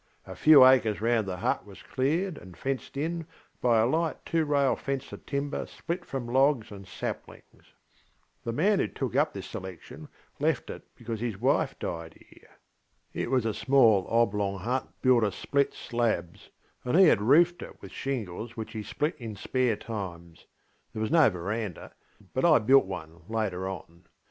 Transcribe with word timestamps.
A 0.25 0.33
few 0.35 0.65
acres 0.65 0.99
round 0.99 1.27
the 1.27 1.37
hut 1.37 1.63
was 1.63 1.83
cleared 1.83 2.39
and 2.39 2.57
fenced 2.57 2.97
in 2.97 3.27
by 3.61 3.77
a 3.79 3.85
light 3.85 4.17
two 4.25 4.45
rail 4.45 4.75
fence 4.75 5.13
of 5.13 5.27
timber 5.27 5.67
split 5.67 6.05
from 6.05 6.25
logs 6.25 6.71
and 6.71 6.87
saplings. 6.87 7.67
The 8.43 8.51
man 8.51 8.79
who 8.79 8.87
took 8.87 9.15
up 9.15 9.31
this 9.31 9.45
selection 9.45 10.07
left 10.39 10.71
it 10.71 10.81
because 10.95 11.19
his 11.19 11.37
wife 11.37 11.77
died 11.77 12.15
here. 12.15 12.49
It 13.13 13.29
was 13.29 13.45
a 13.45 13.53
small 13.53 14.07
oblong 14.09 14.57
hut 14.61 14.87
built 15.03 15.23
of 15.23 15.35
split 15.35 15.75
slabs, 15.75 16.49
and 16.83 16.97
he 16.97 17.05
had 17.05 17.21
roofed 17.21 17.61
it 17.61 17.79
with 17.79 17.91
shingles 17.91 18.57
which 18.57 18.71
he 18.73 18.81
split 18.81 19.15
in 19.19 19.35
spare 19.35 19.75
times. 19.75 20.47
There 20.93 21.01
was 21.03 21.11
no 21.11 21.29
verandah, 21.29 21.93
but 22.33 22.43
I 22.43 22.57
built 22.57 22.85
one 22.85 23.21
later 23.29 23.69
on. 23.69 24.05